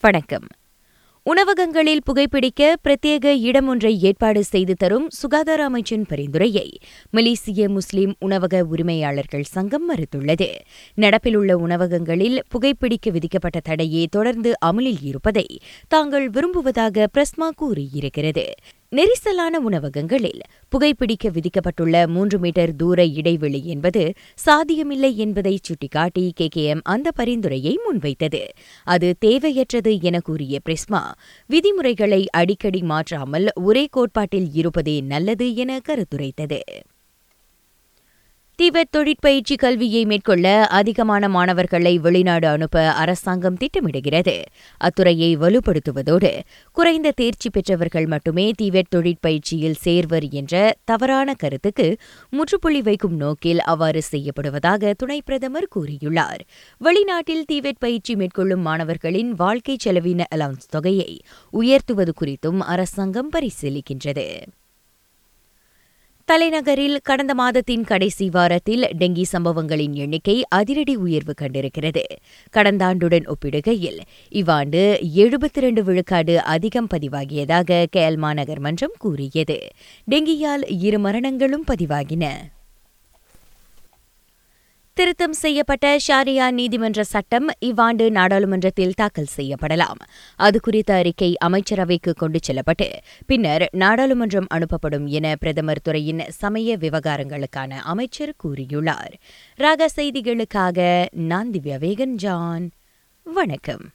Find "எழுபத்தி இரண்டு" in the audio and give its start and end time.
75.16-75.84